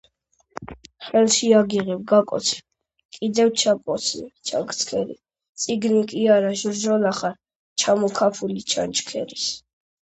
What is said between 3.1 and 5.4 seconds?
კიდევ ჩაგკოცნი, ჩაგცქერი;